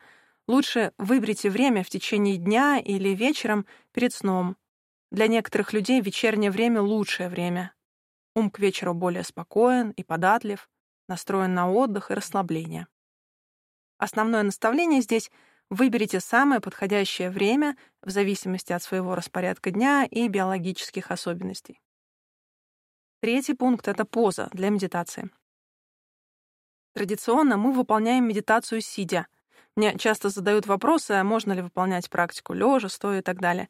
Лучше 0.48 0.92
выберите 0.98 1.48
время 1.48 1.84
в 1.84 1.90
течение 1.90 2.38
дня 2.38 2.80
или 2.84 3.10
вечером 3.10 3.66
перед 3.92 4.12
сном. 4.12 4.56
Для 5.12 5.28
некоторых 5.28 5.72
людей 5.72 6.00
вечернее 6.00 6.50
время— 6.50 6.80
лучшее 6.82 7.28
время. 7.28 7.72
Ум 8.34 8.50
к 8.50 8.58
вечеру 8.58 8.94
более 8.94 9.22
спокоен 9.22 9.90
и 9.90 10.02
податлив, 10.02 10.68
настроен 11.08 11.54
на 11.54 11.70
отдых 11.70 12.10
и 12.10 12.14
расслабление. 12.14 12.86
Основное 13.98 14.42
наставление 14.42 15.00
здесь— 15.00 15.30
выберите 15.70 16.20
самое 16.20 16.60
подходящее 16.60 17.30
время 17.30 17.76
в 18.02 18.10
зависимости 18.10 18.72
от 18.72 18.82
своего 18.82 19.14
распорядка 19.14 19.70
дня 19.70 20.06
и 20.10 20.28
биологических 20.28 21.10
особенностей. 21.10 21.80
Третий 23.20 23.54
пункт— 23.54 23.88
это 23.88 24.04
поза 24.04 24.48
для 24.52 24.70
медитации. 24.70 25.30
Традиционно 26.94 27.56
мы 27.56 27.72
выполняем 27.72 28.26
медитацию 28.26 28.80
сидя. 28.80 29.26
Мне 29.76 29.96
часто 29.98 30.30
задают 30.30 30.66
вопросы, 30.66 31.12
а 31.12 31.24
можно 31.24 31.52
ли 31.52 31.62
выполнять 31.62 32.08
практику 32.10 32.54
лежа, 32.54 32.88
стоя 32.88 33.18
и 33.18 33.22
так 33.22 33.40
далее. 33.40 33.68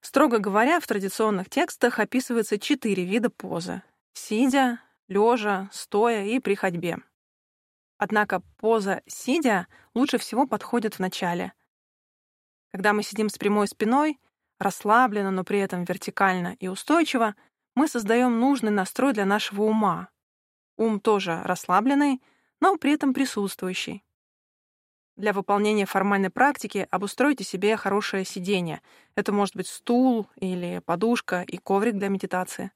Строго 0.00 0.38
говоря, 0.38 0.78
в 0.80 0.86
традиционных 0.86 1.50
текстах 1.50 1.98
описывается 1.98 2.58
четыре 2.58 3.04
вида 3.04 3.30
позы— 3.30 3.82
сидя, 4.12 4.80
лежа, 5.08 5.68
стоя 5.72 6.24
и 6.24 6.38
при 6.38 6.54
ходьбе. 6.54 6.98
Однако 7.98 8.42
поза 8.58 9.02
сидя 9.06 9.68
лучше 9.94 10.18
всего 10.18 10.46
подходит 10.46 10.94
в 10.94 10.98
начале. 11.00 11.52
Когда 12.72 12.92
мы 12.92 13.02
сидим 13.02 13.28
с 13.28 13.38
прямой 13.38 13.68
спиной, 13.68 14.20
расслабленно, 14.58 15.30
но 15.30 15.44
при 15.44 15.60
этом 15.60 15.84
вертикально 15.84 16.56
и 16.58 16.68
устойчиво, 16.68 17.34
мы 17.74 17.88
создаем 17.88 18.40
нужный 18.40 18.70
настрой 18.70 19.12
для 19.12 19.24
нашего 19.24 19.62
ума. 19.62 20.08
Ум 20.76 21.00
тоже 21.00 21.40
расслабленный, 21.44 22.22
но 22.60 22.76
при 22.76 22.92
этом 22.92 23.14
присутствующий. 23.14 24.04
Для 25.16 25.32
выполнения 25.32 25.86
формальной 25.86 26.28
практики 26.28 26.86
обустройте 26.90 27.42
себе 27.42 27.78
хорошее 27.78 28.26
сиденье. 28.26 28.82
Это 29.14 29.32
может 29.32 29.56
быть 29.56 29.66
стул 29.66 30.28
или 30.36 30.82
подушка 30.84 31.42
и 31.46 31.56
коврик 31.56 31.94
для 31.94 32.08
медитации. 32.08 32.70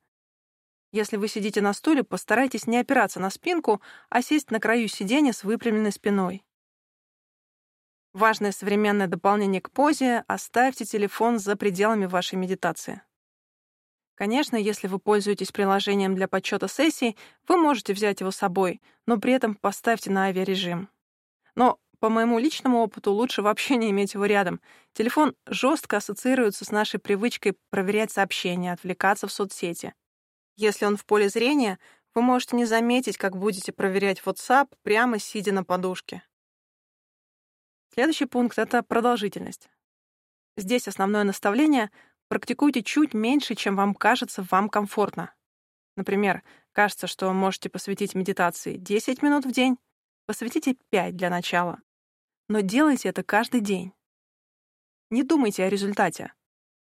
Если 0.93 1.17
вы 1.17 1.29
сидите 1.29 1.61
на 1.61 1.73
стуле, 1.73 2.03
постарайтесь 2.03 2.67
не 2.67 2.79
опираться 2.79 3.21
на 3.21 3.31
спинку, 3.31 3.81
а 4.09 4.23
сесть 4.23 4.51
на 4.51 4.59
краю 4.59 4.89
сиденья 4.89 5.33
с 5.33 5.45
выпрямленной 5.45 5.93
спиной. 5.93 6.45
Важное 8.13 8.51
современное 8.51 9.07
дополнение 9.07 9.61
к 9.61 9.71
позе— 9.71 10.25
оставьте 10.27 10.85
телефон 10.85 11.39
за 11.39 11.55
пределами 11.55 12.07
вашей 12.07 12.35
медитации. 12.35 13.03
Конечно, 14.17 14.57
если 14.57 14.89
вы 14.89 14.99
пользуетесь 14.99 15.53
приложением 15.53 16.17
для 16.17 16.27
подсчета 16.27 16.67
сессий, 16.67 17.17
вы 17.47 17.57
можете 17.57 17.95
взять 17.95 18.21
его 18.21 18.33
с 18.33 18.37
собой, 18.37 18.83
но 19.07 19.19
при 19.19 19.33
этом 19.33 19.55
поставьте 19.55 20.11
на 20.11 20.25
авиарежим. 20.25 20.91
Но 21.55 21.79
по 22.01 22.09
моему 22.09 22.39
личному 22.39 22.81
опыту 22.81 23.13
лучше 23.13 23.43
вообще 23.43 23.77
не 23.77 23.91
иметь 23.91 24.15
его 24.15 24.25
рядом. 24.25 24.61
Телефон 24.93 25.37
жестко 25.47 25.99
ассоциируется 25.99 26.65
с 26.65 26.71
нашей 26.71 26.99
привычкой 26.99 27.57
проверять 27.71 28.11
сообщения, 28.11 28.73
отвлекаться 28.73 29.27
в 29.27 29.33
соцсети. 29.33 29.95
Если 30.57 30.85
он 30.85 30.97
в 30.97 31.05
поле 31.05 31.29
зрения, 31.29 31.79
вы 32.15 32.23
можете 32.23 32.57
не 32.57 32.65
заметить, 32.65 33.17
как 33.17 33.37
будете 33.37 33.73
проверять 33.73 34.21
WhatsApp, 34.21 34.73
прямо 34.83 35.19
сидя 35.19 35.53
на 35.53 35.65
подушке. 35.65 36.23
Следующий 37.93 38.27
пункт— 38.27 38.59
это 38.59 38.83
продолжительность. 38.83 39.71
Здесь 40.57 40.89
основное 40.89 41.25
наставление— 41.25 41.91
практикуйте 42.29 42.83
чуть 42.83 43.15
меньше, 43.15 43.55
чем 43.55 43.77
вам 43.77 43.95
кажется 43.95 44.47
вам 44.51 44.69
комфортно. 44.69 45.35
Например, 45.97 46.43
кажется, 46.73 47.07
что 47.07 47.33
можете 47.33 47.69
посвятить 47.69 48.15
медитации 48.15 48.77
10 48.77 49.23
минут 49.23 49.45
в 49.45 49.53
день, 49.53 49.79
посвятите 50.27 50.77
5 50.91 51.17
для 51.17 51.31
начала 51.31 51.81
но 52.51 52.63
делайте 52.63 53.09
это 53.09 53.23
каждый 53.23 53.61
день. 53.61 53.93
Не 55.09 55.23
думайте 55.23 55.63
о 55.63 55.69
результате. 55.69 56.33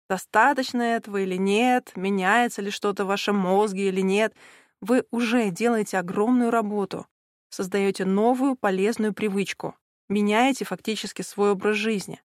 Достаточно 0.10 0.82
этого 0.82 1.18
или 1.18 1.36
нет, 1.36 1.92
меняется 1.96 2.64
ли 2.64 2.72
что-то 2.72 3.06
в 3.06 3.10
вашем 3.10 3.36
мозге 3.38 3.90
или 3.90 4.02
нет. 4.02 4.34
Вы 4.82 5.06
уже 5.12 5.52
делаете 5.52 6.00
огромную 6.00 6.50
работу, 6.50 7.06
создаете 7.50 8.06
новую 8.06 8.56
полезную 8.56 9.14
привычку, 9.14 9.76
меняете 10.08 10.66
фактически 10.66 11.22
свой 11.22 11.52
образ 11.52 11.78
жизни. 11.78 12.24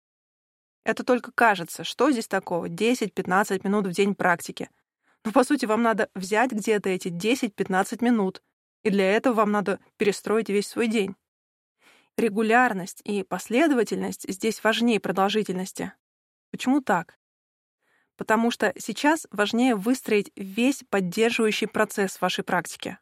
Это 0.85 1.03
только 1.03 1.33
кажется, 1.33 1.83
что 1.83 2.09
здесь 2.09 2.27
такого, 2.27 2.69
10-15 2.69 3.61
минут 3.65 3.87
в 3.87 3.91
день 3.91 4.15
практики. 4.15 4.69
Но, 5.25 5.33
по 5.33 5.43
сути, 5.43 5.65
вам 5.65 5.81
надо 5.81 6.09
взять 6.15 6.51
где-то 6.51 6.89
эти 6.89 7.09
10-15 7.09 8.01
минут, 8.03 8.41
и 8.83 8.91
для 8.91 9.11
этого 9.11 9.33
вам 9.33 9.51
надо 9.51 9.79
перестроить 9.97 10.49
весь 10.49 10.67
свой 10.67 10.87
день. 10.87 11.15
Регулярность 12.17 13.01
и 13.03 13.23
последовательность 13.23 14.25
здесь 14.29 14.63
важнее 14.63 15.01
продолжительности. 15.01 15.93
Почему 16.51 16.79
так? 16.79 17.17
Потому 18.15 18.51
что 18.51 18.73
сейчас 18.77 19.27
важнее 19.31 19.75
выстроить 19.75 20.31
весь 20.35 20.83
поддерживающий 20.89 21.67
процесс 21.67 22.21
вашей 22.21 22.43
практики. 22.43 22.97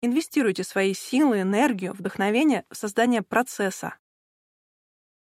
Инвестируйте 0.00 0.62
свои 0.62 0.94
силы, 0.94 1.40
энергию, 1.40 1.92
вдохновение 1.92 2.64
в 2.70 2.76
создание 2.76 3.22
процесса. 3.22 3.96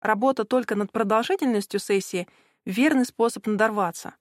Работа 0.01 0.45
только 0.45 0.75
над 0.75 0.91
продолжительностью 0.91 1.79
сессии— 1.79 2.27
верный 2.65 3.05
способ 3.05 3.47
надорваться. 3.47 4.15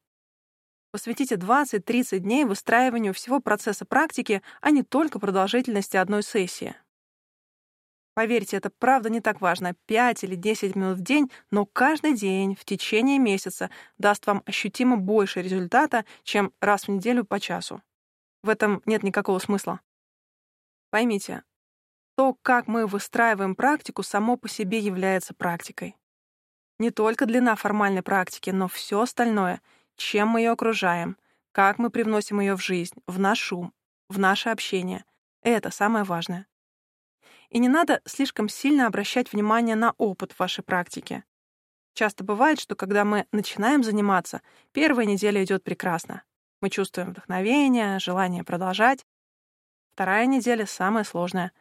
Посвятите 0.92 1.36
20-30 1.36 2.18
дней 2.18 2.44
выстраиванию 2.44 3.14
всего 3.14 3.40
процесса 3.40 3.84
практики, 3.84 4.42
а 4.60 4.70
не 4.70 4.82
только 4.82 5.20
продолжительности 5.20 5.96
одной 5.96 6.22
сессии. 6.22 6.74
Поверьте, 8.20 8.58
это 8.58 8.68
правда 8.68 9.08
не 9.08 9.22
так 9.22 9.40
важно, 9.40 9.72
5 9.86 10.24
или 10.24 10.34
10 10.34 10.76
минут 10.76 10.98
в 10.98 11.02
день, 11.02 11.30
но 11.50 11.64
каждый 11.64 12.12
день 12.12 12.54
в 12.54 12.66
течение 12.66 13.18
месяца 13.18 13.70
даст 13.96 14.26
вам 14.26 14.42
ощутимо 14.44 14.98
больше 14.98 15.40
результата, 15.40 16.04
чем 16.22 16.52
раз 16.60 16.82
в 16.82 16.88
неделю 16.90 17.24
по 17.24 17.40
часу. 17.40 17.80
В 18.42 18.50
этом 18.50 18.82
нет 18.84 19.02
никакого 19.04 19.38
смысла. 19.38 19.80
Поймите, 20.90 21.44
то, 22.14 22.36
как 22.42 22.68
мы 22.68 22.86
выстраиваем 22.86 23.54
практику, 23.54 24.02
само 24.02 24.36
по 24.36 24.50
себе 24.50 24.80
является 24.80 25.32
практикой. 25.32 25.96
Не 26.78 26.90
только 26.90 27.24
длина 27.24 27.56
формальной 27.56 28.02
практики, 28.02 28.50
но 28.50 28.68
все 28.68 29.00
остальное, 29.00 29.62
чем 29.96 30.28
мы 30.28 30.40
ее 30.40 30.50
окружаем, 30.50 31.16
как 31.52 31.78
мы 31.78 31.88
привносим 31.88 32.40
ее 32.40 32.54
в 32.54 32.62
жизнь, 32.62 32.96
в 33.06 33.18
наш 33.18 33.50
ум, 33.50 33.72
в 34.10 34.18
наше 34.18 34.50
общение. 34.50 35.06
Это 35.42 35.70
самое 35.70 36.04
важное. 36.04 36.49
И 37.50 37.58
не 37.58 37.68
надо 37.68 38.00
слишком 38.04 38.48
сильно 38.48 38.86
обращать 38.86 39.32
внимание 39.32 39.76
на 39.76 39.92
опыт 39.98 40.38
вашей 40.38 40.62
практики. 40.64 41.24
Часто 41.94 42.22
бывает, 42.24 42.60
что 42.60 42.76
когда 42.76 43.04
мы 43.04 43.26
начинаем 43.32 43.82
заниматься, 43.82 44.42
первая 44.72 45.04
неделя 45.04 45.42
идет 45.42 45.64
прекрасно. 45.64 46.22
Мы 46.60 46.70
чувствуем 46.70 47.10
вдохновение, 47.10 47.98
желание 47.98 48.44
продолжать. 48.44 49.04
Вторая 49.92 50.26
неделя 50.26 50.66
самая 50.66 51.04
сложная. 51.04 51.52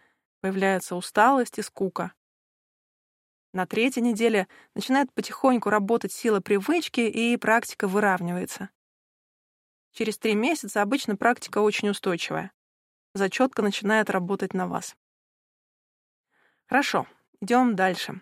Появляется 0.42 0.96
усталость 0.96 1.58
и 1.58 1.62
скука. 1.62 2.14
На 3.52 3.66
третьей 3.66 4.04
неделе 4.04 4.48
начинает 4.76 5.12
потихоньку 5.12 5.72
работать 5.72 6.14
сила 6.14 6.40
привычки, 6.40 7.02
и 7.02 7.36
практика 7.36 7.88
выравнивается. 7.88 8.70
Через 9.92 10.20
три 10.20 10.36
месяца 10.36 10.84
обычно 10.84 11.16
практика 11.16 11.58
очень 11.58 11.90
устойчивая. 11.90 12.52
Зачетка 13.16 13.64
начинает 13.64 14.12
работать 14.12 14.54
на 14.54 14.68
вас. 14.68 14.96
Хорошо, 16.70 17.08
идем 17.42 17.76
дальше. 17.76 18.22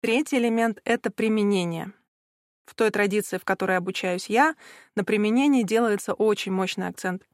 Третий 0.00 0.38
элемент— 0.38 0.80
это 0.84 1.10
применение. 1.10 1.92
В 2.64 2.74
той 2.74 2.90
традиции, 2.90 3.36
в 3.36 3.44
которой 3.44 3.76
обучаюсь 3.76 4.30
я, 4.30 4.56
на 4.94 5.04
применении 5.04 5.64
делается 5.64 6.14
очень 6.14 6.52
мощный 6.52 6.88
акцент. 6.88 7.28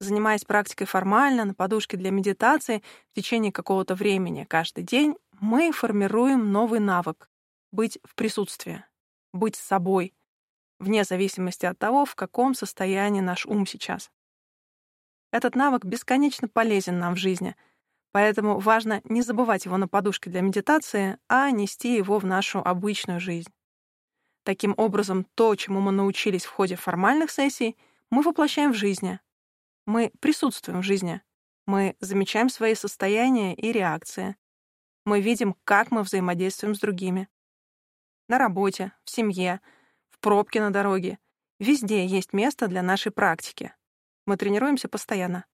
Занимаясь 0.00 0.44
практикой 0.44 0.86
формально, 0.86 1.44
на 1.44 1.54
подушке 1.54 1.96
для 1.96 2.10
медитации, 2.10 2.82
в 3.12 3.14
течение 3.14 3.52
какого-то 3.52 3.94
времени, 3.94 4.44
каждый 4.44 4.82
день, 4.82 5.14
мы 5.40 5.70
формируем 5.70 6.50
новый 6.50 6.80
навык— 6.80 7.30
быть 7.72 8.00
в 8.02 8.16
присутствии, 8.16 8.84
быть 9.32 9.54
с 9.54 9.60
собой, 9.60 10.12
вне 10.80 11.04
зависимости 11.04 11.66
от 11.66 11.78
того, 11.78 12.04
в 12.04 12.16
каком 12.16 12.54
состоянии 12.54 13.20
наш 13.20 13.46
ум 13.46 13.64
сейчас. 13.64 14.10
Этот 15.30 15.54
навык 15.54 15.84
бесконечно 15.84 16.48
полезен 16.48 16.98
нам 16.98 17.14
в 17.14 17.18
жизни, 17.18 17.54
поэтому 18.14 18.60
важно 18.60 19.00
не 19.02 19.22
забывать 19.22 19.64
его 19.64 19.76
на 19.76 19.88
подушке 19.88 20.30
для 20.30 20.40
медитации, 20.40 21.18
а 21.28 21.50
нести 21.50 21.96
его 21.96 22.20
в 22.20 22.24
нашу 22.24 22.60
обычную 22.60 23.18
жизнь. 23.18 23.50
Таким 24.44 24.72
образом, 24.76 25.26
то, 25.34 25.52
чему 25.56 25.80
мы 25.80 25.90
научились 25.90 26.44
в 26.44 26.50
ходе 26.50 26.76
формальных 26.76 27.32
сессий, 27.32 27.76
мы 28.10 28.22
воплощаем 28.22 28.72
в 28.72 28.76
жизни. 28.76 29.18
Мы 29.84 30.12
присутствуем 30.20 30.80
в 30.80 30.84
жизни. 30.84 31.22
Мы 31.66 31.96
замечаем 31.98 32.50
свои 32.50 32.76
состояния 32.76 33.52
и 33.52 33.72
реакции. 33.72 34.36
Мы 35.04 35.20
видим, 35.20 35.56
как 35.64 35.90
мы 35.90 36.04
взаимодействуем 36.04 36.76
с 36.76 36.78
другими. 36.78 37.28
На 38.28 38.38
работе, 38.38 38.92
в 39.02 39.10
семье, 39.10 39.60
в 40.10 40.20
пробке 40.20 40.60
на 40.60 40.70
дороге. 40.70 41.18
Везде 41.58 42.06
есть 42.06 42.32
место 42.32 42.68
для 42.68 42.82
нашей 42.82 43.10
практики. 43.10 43.74
Мы 44.24 44.36
тренируемся 44.36 44.88
постоянно. 44.88 45.46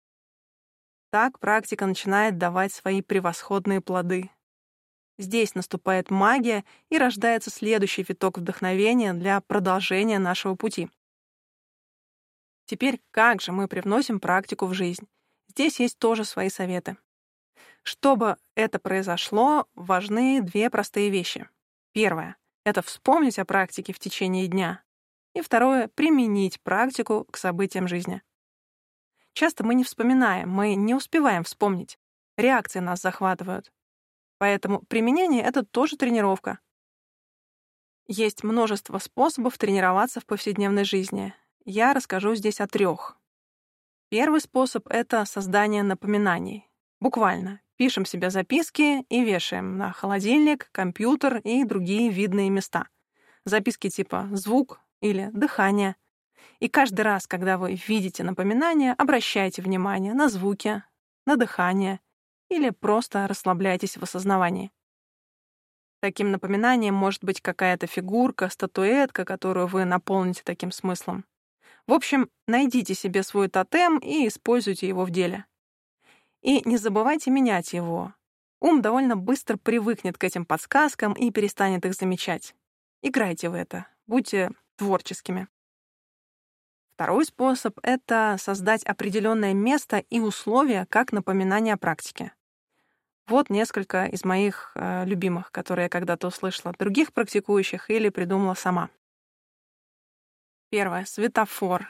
Так 1.11 1.39
практика 1.39 1.85
начинает 1.87 2.37
давать 2.37 2.71
свои 2.71 3.01
превосходные 3.01 3.81
плоды. 3.81 4.29
Здесь 5.17 5.55
наступает 5.55 6.11
магия 6.11 6.63
и 6.89 6.97
рождается 6.97 7.49
следующий 7.49 8.03
виток 8.07 8.37
вдохновения 8.37 9.13
для 9.13 9.41
продолжения 9.41 10.19
нашего 10.19 10.55
пути. 10.55 10.89
Теперь 12.65 13.01
как 13.09 13.41
же 13.41 13.51
мы 13.51 13.67
привносим 13.67 14.19
практику 14.19 14.67
в 14.67 14.73
жизнь? 14.73 15.07
Здесь 15.47 15.79
есть 15.79 15.97
тоже 15.97 16.23
свои 16.23 16.49
советы. 16.49 16.95
Чтобы 17.81 18.37
это 18.55 18.77
произошло, 18.77 19.67
важны 19.73 20.41
две 20.41 20.69
простые 20.69 21.09
вещи. 21.09 21.49
Первое— 21.91 22.37
это 22.65 22.83
вспомнить 22.83 23.39
о 23.39 23.45
практике 23.45 23.93
в 23.93 23.99
течение 23.99 24.47
дня. 24.47 24.83
И 25.33 25.41
второе— 25.41 25.87
применить 25.95 26.61
практику 26.61 27.25
к 27.31 27.37
событиям 27.37 27.87
жизни. 27.87 28.21
Часто 29.33 29.65
мы 29.65 29.75
не 29.75 29.83
вспоминаем, 29.83 30.49
мы 30.49 30.75
не 30.75 30.95
успеваем 30.95 31.43
вспомнить. 31.43 31.97
Реакции 32.37 32.79
нас 32.79 33.01
захватывают. 33.01 33.71
Поэтому 34.37 34.81
применение— 34.83 35.43
это 35.43 35.63
тоже 35.65 35.97
тренировка. 35.97 36.59
Есть 38.07 38.43
множество 38.43 38.97
способов 38.97 39.57
тренироваться 39.57 40.19
в 40.19 40.25
повседневной 40.25 40.83
жизни. 40.83 41.33
Я 41.65 41.93
расскажу 41.93 42.33
здесь 42.35 42.59
о 42.59 42.67
трех. 42.67 43.17
Первый 44.09 44.41
способ— 44.41 44.87
это 44.89 45.25
создание 45.25 45.83
напоминаний. 45.83 46.67
Буквально. 46.99 47.61
Пишем 47.75 48.05
себе 48.05 48.29
записки 48.29 49.03
и 49.03 49.23
вешаем 49.23 49.77
на 49.77 49.93
холодильник, 49.93 50.69
компьютер 50.71 51.37
и 51.37 51.63
другие 51.63 52.09
видные 52.09 52.49
места. 52.49 52.89
Записки 53.45 53.89
типа 53.89 54.27
«звук» 54.31 54.81
или 54.99 55.29
«дыхание». 55.31 55.95
И 56.59 56.67
каждый 56.67 57.01
раз, 57.01 57.27
когда 57.27 57.57
вы 57.57 57.75
видите 57.87 58.23
напоминание, 58.23 58.93
обращайте 58.93 59.61
внимание 59.61 60.13
на 60.13 60.29
звуки, 60.29 60.83
на 61.25 61.35
дыхание 61.35 61.99
или 62.49 62.71
просто 62.71 63.27
расслабляйтесь 63.27 63.97
в 63.97 64.03
осознавании. 64.03 64.71
Таким 66.01 66.31
напоминанием 66.31 66.93
может 66.93 67.23
быть 67.23 67.41
какая-то 67.41 67.87
фигурка, 67.87 68.49
статуэтка, 68.49 69.25
которую 69.25 69.67
вы 69.67 69.85
наполните 69.85 70.41
таким 70.43 70.71
смыслом. 70.71 71.25
В 71.87 71.93
общем, 71.93 72.29
найдите 72.47 72.93
себе 72.93 73.23
свой 73.23 73.49
тотем 73.49 73.97
и 73.97 74.27
используйте 74.27 74.87
его 74.87 75.05
в 75.05 75.11
деле. 75.11 75.45
И 76.41 76.61
не 76.67 76.77
забывайте 76.77 77.31
менять 77.31 77.73
его. 77.73 78.13
Ум 78.61 78.81
довольно 78.81 79.15
быстро 79.17 79.57
привыкнет 79.57 80.17
к 80.17 80.23
этим 80.23 80.45
подсказкам 80.45 81.13
и 81.13 81.31
перестанет 81.31 81.85
их 81.85 81.93
замечать. 81.93 82.55
Играйте 83.01 83.49
в 83.49 83.53
это, 83.53 83.87
будьте 84.07 84.51
творческими. 84.77 85.47
Второй 86.99 87.23
способ— 87.23 87.79
это 87.83 88.35
создать 88.37 88.83
определенное 88.83 89.53
место 89.53 89.99
и 90.09 90.19
условия 90.19 90.85
как 90.89 91.13
напоминание 91.13 91.75
о 91.75 91.77
практике. 91.77 92.33
Вот 93.25 93.49
несколько 93.49 94.03
из 94.03 94.25
моих 94.25 94.73
э, 94.75 95.05
любимых, 95.05 95.49
которые 95.53 95.85
я 95.85 95.89
когда-то 95.89 96.27
услышала 96.27 96.75
других 96.77 97.13
практикующих 97.13 97.89
или 97.89 98.09
придумала 98.09 98.53
сама. 98.53 98.89
Первое. 100.71 101.05
Светофор. 101.05 101.87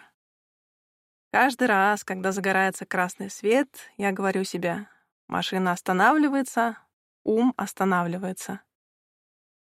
Каждый 1.31 1.65
раз, 1.69 2.03
когда 2.03 2.31
загорается 2.31 2.85
красный 2.85 3.31
свет, 3.31 3.67
я 3.97 4.11
говорю 4.11 4.43
себе, 4.43 4.85
машина 5.27 5.71
останавливается, 5.71 6.77
ум 7.23 7.55
останавливается. 7.57 8.61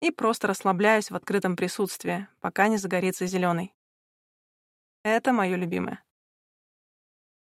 И 0.03 0.11
просто 0.11 0.49
расслабляюсь 0.49 1.11
в 1.11 1.17
открытом 1.17 1.57
присутствии, 1.57 2.29
пока 2.41 2.69
не 2.69 2.77
загорится 2.77 3.25
зеленый. 3.25 3.73
Это 5.03 5.33
мое 5.33 5.57
любимое. 5.57 6.05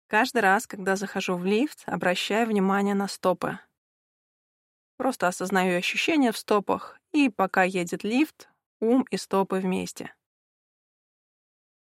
Каждый 0.09 0.43
раз, 0.43 0.67
когда 0.67 0.97
захожу 0.97 1.37
в 1.37 1.45
лифт, 1.45 1.85
обращаю 1.87 2.49
внимание 2.49 2.95
на 2.95 3.07
стопы. 3.07 3.61
Просто 4.97 5.29
осознаю 5.29 5.79
ощущения 5.79 6.33
в 6.33 6.39
стопах, 6.39 6.99
и 7.13 7.29
пока 7.29 7.63
едет 7.63 8.03
лифт, 8.03 8.49
ум 8.81 9.05
и 9.11 9.17
стопы 9.17 9.57
вместе. 9.57 10.15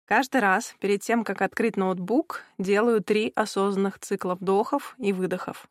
Каждый 0.05 0.41
раз, 0.41 0.75
перед 0.79 1.01
тем, 1.01 1.23
как 1.23 1.41
открыть 1.41 1.77
ноутбук, 1.77 2.43
делаю 2.57 3.03
три 3.03 3.31
осознанных 3.35 3.99
цикла 3.99 4.35
вдохов 4.35 4.95
и 4.99 5.13
выдохов. 5.13 5.69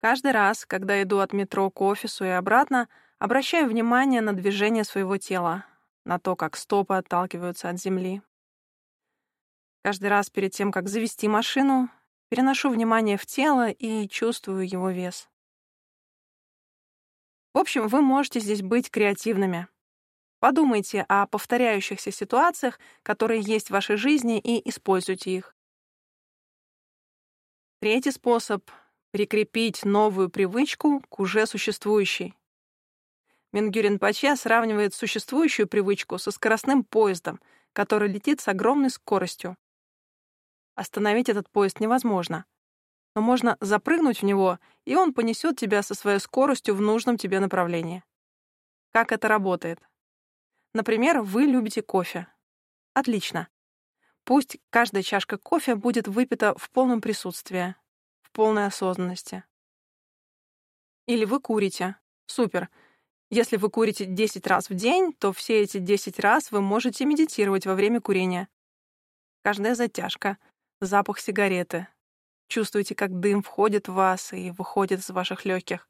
Каждый 0.00 0.32
раз, 0.32 0.66
когда 0.66 1.02
иду 1.02 1.18
от 1.18 1.32
метро 1.32 1.70
к 1.70 1.80
офису 1.80 2.24
и 2.24 2.28
обратно, 2.28 2.88
обращаю 3.18 3.68
внимание 3.68 4.20
на 4.20 4.34
движение 4.34 4.84
своего 4.84 5.18
тела, 5.18 5.64
на 6.04 6.18
то, 6.18 6.36
как 6.36 6.56
стопы 6.56 6.94
отталкиваются 6.94 7.68
от 7.68 7.80
земли. 7.80 8.22
Каждый 9.82 10.08
раз 10.08 10.30
перед 10.30 10.52
тем, 10.52 10.72
как 10.72 10.88
завести 10.88 11.28
машину, 11.28 11.90
переношу 12.28 12.70
внимание 12.70 13.16
в 13.16 13.26
тело 13.26 13.70
и 13.70 14.08
чувствую 14.08 14.68
его 14.68 14.90
вес. 14.90 15.28
В 17.52 17.58
общем, 17.58 17.86
вы 17.88 18.00
можете 18.00 18.40
здесь 18.40 18.62
быть 18.62 18.90
креативными. 18.90 19.68
Подумайте 20.40 21.06
о 21.08 21.26
повторяющихся 21.26 22.10
ситуациях, 22.10 22.78
которые 23.02 23.40
есть 23.40 23.68
в 23.68 23.70
вашей 23.70 23.96
жизни, 23.96 24.38
и 24.38 24.68
используйте 24.68 25.30
их. 25.30 25.54
Третий 27.80 28.10
способ— 28.10 28.70
прикрепить 29.10 29.84
новую 29.84 30.30
привычку 30.30 31.00
к 31.08 31.20
уже 31.20 31.46
существующей. 31.46 32.34
Мингюрин 33.54 33.98
Паче 33.98 34.36
сравнивает 34.36 34.94
существующую 34.94 35.66
привычку 35.66 36.18
со 36.18 36.30
скоростным 36.30 36.84
поездом, 36.84 37.40
который 37.72 38.08
летит 38.08 38.42
с 38.42 38.48
огромной 38.48 38.90
скоростью. 38.90 39.56
Остановить 40.74 41.30
этот 41.30 41.48
поезд 41.48 41.80
невозможно 41.80 42.44
но 43.14 43.22
можно 43.22 43.56
запрыгнуть 43.60 44.22
в 44.22 44.24
него, 44.24 44.58
и 44.84 44.96
он 44.96 45.14
понесет 45.14 45.58
тебя 45.58 45.82
со 45.82 45.94
своей 45.94 46.18
скоростью 46.18 46.74
в 46.74 46.80
нужном 46.80 47.16
тебе 47.16 47.40
направлении. 47.40 48.02
Как 48.92 49.12
это 49.12 49.28
работает? 49.28 49.80
Например, 50.72 51.20
вы 51.20 51.42
любите 51.42 51.82
кофе. 51.82 52.26
Отлично. 52.92 53.48
Пусть 54.24 54.58
каждая 54.70 55.02
чашка 55.02 55.38
кофе 55.38 55.74
будет 55.76 56.08
выпита 56.08 56.54
в 56.56 56.70
полном 56.70 57.00
присутствии, 57.00 57.76
в 58.22 58.30
полной 58.32 58.66
осознанности. 58.66 59.44
Или 61.06 61.24
вы 61.24 61.40
курите. 61.40 61.96
Супер. 62.26 62.70
Если 63.34 63.56
вы 63.56 63.68
курите 63.68 64.04
10 64.04 64.46
раз 64.46 64.70
в 64.70 64.74
день, 64.74 65.12
то 65.12 65.32
все 65.32 65.62
эти 65.62 65.78
10 65.78 66.20
раз 66.20 66.52
вы 66.52 66.60
можете 66.60 67.04
медитировать 67.04 67.66
во 67.66 67.74
время 67.74 68.00
курения. 68.00 68.46
Каждая 69.42 69.74
затяжка, 69.74 70.38
запах 70.80 71.18
сигареты, 71.18 71.88
Чувствуете, 72.46 72.94
как 72.94 73.18
дым 73.18 73.42
входит 73.42 73.88
в 73.88 73.94
вас 73.94 74.32
и 74.32 74.52
выходит 74.52 75.00
из 75.00 75.10
ваших 75.10 75.44
легких. 75.44 75.88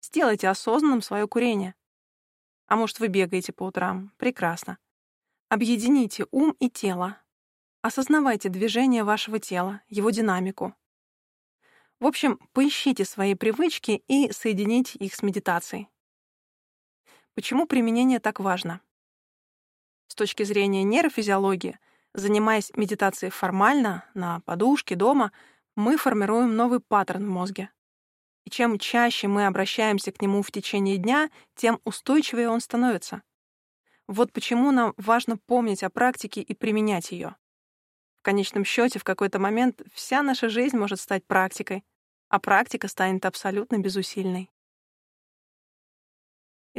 Сделайте 0.00 0.46
осознанным 0.48 1.02
свое 1.02 1.26
курение. 1.26 1.74
А 2.68 2.76
может, 2.76 3.00
вы 3.00 3.08
бегаете 3.08 3.52
по 3.52 3.64
утрам. 3.64 4.12
Прекрасно. 4.16 4.78
Объедините 5.48 6.26
ум 6.30 6.54
и 6.60 6.70
тело. 6.70 7.20
Осознавайте 7.82 8.48
движение 8.48 9.02
вашего 9.02 9.40
тела, 9.40 9.82
его 9.88 10.10
динамику. 10.10 10.76
В 11.98 12.06
общем, 12.06 12.38
поищите 12.52 13.04
свои 13.04 13.34
привычки 13.34 14.04
и 14.06 14.30
соедините 14.30 14.96
их 15.00 15.16
с 15.16 15.22
медитацией. 15.24 15.88
Почему 17.34 17.66
применение 17.66 18.20
так 18.20 18.40
важно? 18.40 18.80
С 20.08 20.14
точки 20.14 20.42
зрения 20.42 20.82
нейрофизиологии, 20.82 21.78
занимаясь 22.14 22.72
медитацией 22.74 23.30
формально, 23.30 24.04
на 24.14 24.40
подушке, 24.40 24.96
дома, 24.96 25.32
мы 25.76 25.96
формируем 25.96 26.56
новый 26.56 26.80
паттерн 26.80 27.24
в 27.24 27.28
мозге. 27.28 27.70
И 28.44 28.50
чем 28.50 28.78
чаще 28.78 29.28
мы 29.28 29.46
обращаемся 29.46 30.12
к 30.12 30.20
нему 30.20 30.42
в 30.42 30.50
течение 30.50 30.96
дня, 30.96 31.30
тем 31.54 31.80
устойчивее 31.84 32.48
он 32.48 32.60
становится. 32.60 33.22
Вот 34.08 34.32
почему 34.32 34.72
нам 34.72 34.94
важно 34.96 35.36
помнить 35.36 35.84
о 35.84 35.90
практике 35.90 36.40
и 36.42 36.54
применять 36.54 37.12
ее. 37.12 37.36
В 38.18 38.22
конечном 38.22 38.64
счете, 38.64 38.98
в 38.98 39.04
какой-то 39.04 39.38
момент 39.38 39.80
вся 39.94 40.22
наша 40.22 40.48
жизнь 40.48 40.76
может 40.76 41.00
стать 41.00 41.24
практикой, 41.24 41.84
а 42.28 42.40
практика 42.40 42.88
станет 42.88 43.24
абсолютно 43.24 43.78
безусильной. 43.78 44.50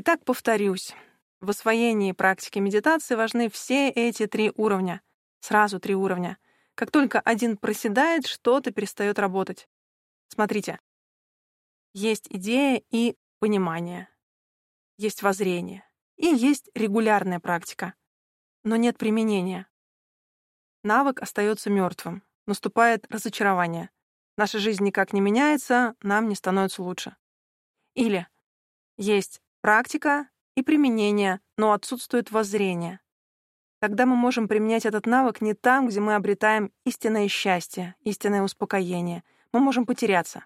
Итак, 0.04 0.26
повторюсь. 0.26 0.96
В 1.42 1.52
освоении 1.52 2.12
практики 2.12 2.58
медитации 2.58 3.14
важны 3.14 3.52
все 3.52 3.88
эти 3.88 4.26
три 4.26 4.52
уровня. 4.56 5.04
Сразу 5.42 5.80
три 5.80 5.94
уровня. 5.94 6.40
Как 6.74 6.90
только 6.90 7.20
один 7.20 7.56
проседает, 7.56 8.26
что-то 8.26 8.72
перестает 8.72 9.20
работать. 9.20 9.70
Смотрите. 10.28 10.80
Есть 11.94 12.26
идея 12.32 12.82
и 12.90 13.16
понимание. 13.38 14.10
Есть 14.98 15.22
воззрение. 15.22 15.88
И 16.18 16.26
есть 16.26 16.72
регулярная 16.74 17.40
практика. 17.40 17.94
Но 18.64 18.78
нет 18.78 18.98
применения. 18.98 19.68
Навык 20.84 21.22
остается 21.22 21.70
мертвым. 21.70 22.24
Наступает 22.48 23.06
разочарование. 23.12 23.92
Наша 24.36 24.58
жизнь 24.58 24.84
никак 24.84 25.14
не 25.14 25.22
меняется, 25.22 25.94
нам 26.02 26.28
не 26.28 26.34
становится 26.34 26.82
лучше. 26.82 27.16
Или 27.94 28.26
есть 28.98 29.44
практика 29.62 30.28
и 30.56 30.64
применение, 30.64 31.40
но 31.58 31.72
отсутствует 31.72 32.32
воззрение. 32.32 33.00
Тогда 33.80 34.06
мы 34.06 34.16
можем 34.16 34.48
применять 34.48 34.86
этот 34.86 35.06
навык 35.08 35.42
не 35.42 35.54
там, 35.54 35.88
где 35.88 36.00
мы 36.00 36.16
обретаем 36.16 36.72
истинное 36.86 37.28
счастье, 37.28 37.96
истинное 38.02 38.44
успокоение. 38.44 39.24
Мы 39.54 39.60
можем 39.60 39.86
потеряться. 39.86 40.46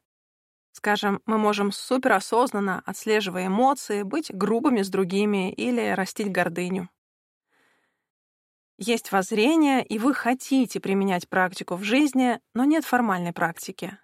Скажем, 0.72 1.22
мы 1.26 1.38
можем 1.38 1.72
суперосознанно, 1.72 2.82
отслеживая 2.86 3.48
эмоции, 3.48 4.04
быть 4.04 4.34
грубыми 4.34 4.82
с 4.82 4.90
другими 4.90 5.52
или 5.52 5.90
растить 5.92 6.32
гордыню. 6.32 6.90
Есть 8.78 9.14
воззрение, 9.14 9.86
и 9.86 10.00
вы 10.00 10.14
хотите 10.14 10.82
применять 10.82 11.30
практику 11.30 11.76
в 11.76 11.84
жизни, 11.84 12.42
но 12.54 12.66
нет 12.66 12.84
формальной 12.84 13.32
практики. 13.32 13.98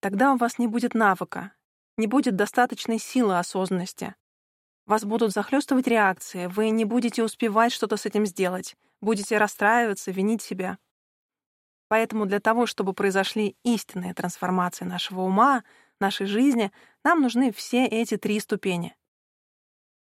Тогда 0.00 0.32
у 0.32 0.36
вас 0.36 0.58
не 0.58 0.68
будет 0.68 0.94
навыка, 0.94 1.52
не 1.96 2.06
будет 2.06 2.36
достаточной 2.36 2.98
силы 2.98 3.38
осознанности. 3.38 4.14
Вас 4.86 5.04
будут 5.04 5.32
захлестывать 5.32 5.88
реакции, 5.88 6.46
вы 6.46 6.70
не 6.70 6.84
будете 6.84 7.24
успевать 7.24 7.72
что-то 7.72 7.96
с 7.96 8.06
этим 8.06 8.24
сделать, 8.24 8.76
будете 9.00 9.36
расстраиваться, 9.36 10.12
винить 10.12 10.42
себя. 10.42 10.78
Поэтому 11.88 12.24
для 12.26 12.38
того, 12.38 12.66
чтобы 12.66 12.92
произошли 12.92 13.56
истинные 13.64 14.14
трансформации 14.14 14.84
нашего 14.84 15.22
ума, 15.22 15.64
нашей 15.98 16.26
жизни, 16.26 16.70
нам 17.02 17.20
нужны 17.20 17.52
все 17.52 17.84
эти 17.86 18.16
три 18.16 18.38
ступени. 18.38 18.96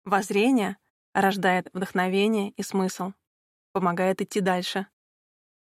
Воззрение 0.06 0.78
рождает 1.14 1.70
вдохновение 1.74 2.52
и 2.52 2.62
смысл, 2.62 3.14
помогает 3.74 4.22
идти 4.22 4.42
дальше. 4.42 4.86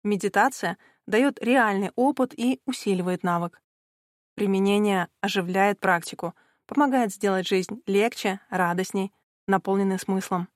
Медитация 0.05 0.79
дает 1.07 1.43
реальный 1.43 1.91
опыт 1.97 2.39
и 2.39 2.61
усиливает 2.67 3.25
навык. 3.25 3.61
Применение 4.37 5.09
оживляет 5.21 5.81
практику— 5.81 6.35
помогает 6.67 7.13
сделать 7.13 7.47
жизнь 7.47 7.83
легче, 7.87 8.41
радостней, 8.51 9.13
наполненной 9.47 9.99
смыслом. 9.99 10.49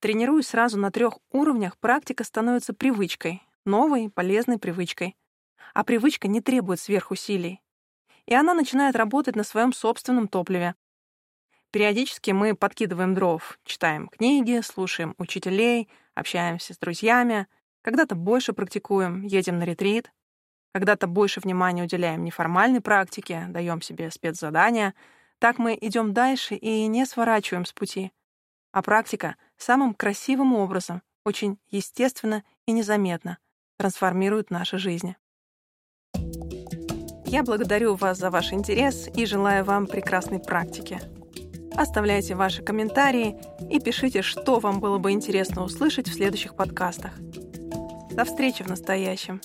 Тренируясь 0.00 0.48
сразу 0.48 0.78
на 0.78 0.90
трех 0.90 1.18
уровнях, 1.30 1.76
практика 1.78 2.24
становится 2.24 2.72
привычкой, 2.72 3.42
новой, 3.64 4.10
полезной 4.10 4.58
привычкой. 4.58 5.16
А 5.74 5.84
привычка 5.84 6.26
не 6.26 6.40
требует 6.40 6.80
сверхусилий. 6.80 7.60
И 8.26 8.34
она 8.34 8.54
начинает 8.54 8.96
работать 8.96 9.36
на 9.36 9.44
своем 9.44 9.72
собственном 9.72 10.26
топливе. 10.26 10.74
Периодически 11.70 12.32
мы 12.32 12.56
подкидываем 12.56 13.14
дров, 13.14 13.58
читаем 13.64 14.08
книги, 14.08 14.60
слушаем 14.62 15.14
учителей, 15.18 15.88
общаемся 16.14 16.74
с 16.74 16.78
друзьями, 16.78 17.46
когда-то 17.82 18.14
больше 18.14 18.52
практикуем, 18.52 19.22
едем 19.22 19.58
на 19.58 19.64
ретрит, 19.64 20.10
когда-то 20.72 21.06
больше 21.06 21.40
внимания 21.40 21.82
уделяем 21.82 22.24
неформальной 22.24 22.80
практике, 22.80 23.46
даем 23.48 23.82
себе 23.82 24.10
спецзадания. 24.10 24.94
Так 25.38 25.58
мы 25.58 25.76
идем 25.80 26.12
дальше 26.12 26.54
и 26.54 26.86
не 26.86 27.06
сворачиваем 27.06 27.64
с 27.64 27.72
пути. 27.72 28.12
А 28.72 28.82
практика 28.82 29.36
самым 29.56 29.94
красивым 29.94 30.54
образом, 30.54 31.02
очень 31.24 31.58
естественно 31.70 32.44
и 32.66 32.72
незаметно 32.72 33.38
трансформирует 33.76 34.50
наши 34.50 34.78
жизни. 34.78 35.16
Я 37.24 37.42
благодарю 37.42 37.94
вас 37.94 38.18
за 38.18 38.30
ваш 38.30 38.52
интерес 38.52 39.08
и 39.14 39.24
желаю 39.24 39.64
вам 39.64 39.86
прекрасной 39.86 40.40
практики. 40.40 41.00
Оставляйте 41.76 42.34
ваши 42.34 42.62
комментарии 42.62 43.40
и 43.70 43.80
пишите, 43.80 44.22
что 44.22 44.58
вам 44.58 44.80
было 44.80 44.98
бы 44.98 45.12
интересно 45.12 45.62
услышать 45.62 46.08
в 46.08 46.12
следующих 46.12 46.56
подкастах. 46.56 47.12
До 48.10 48.24
встречи 48.24 48.62
в 48.62 48.68
настоящем. 48.68 49.40